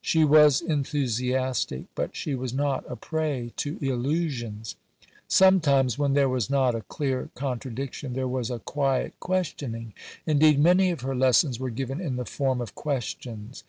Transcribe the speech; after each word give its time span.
She 0.00 0.24
was 0.24 0.62
enthusiastic, 0.62 1.84
but 1.94 2.16
she 2.16 2.34
was 2.34 2.54
not 2.54 2.86
a 2.90 2.96
prey 2.96 3.52
to 3.58 3.76
illusions. 3.82 4.76
Sometimes 5.28 5.98
when 5.98 6.14
there 6.14 6.26
was 6.30 6.48
not 6.48 6.74
a 6.74 6.80
clear 6.80 7.28
contradiction, 7.34 8.14
there 8.14 8.26
was 8.26 8.48
a 8.50 8.60
quiet 8.60 9.12
questioning. 9.20 9.92
Indeed 10.24 10.58
many 10.58 10.90
of 10.90 11.02
her 11.02 11.14
lessons 11.14 11.60
were 11.60 11.68
given 11.68 12.00
in 12.00 12.16
the 12.16 12.24
form 12.24 12.62
of 12.62 12.74
questions. 12.74 13.62